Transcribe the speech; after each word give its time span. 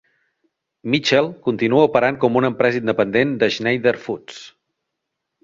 Mitchell 0.93 1.29
continua 1.47 1.83
operant 1.89 2.17
com 2.23 2.39
una 2.41 2.51
empresa 2.53 2.81
independent 2.81 3.37
de 3.45 3.51
Schneider 3.59 3.95
Foods. 4.09 4.43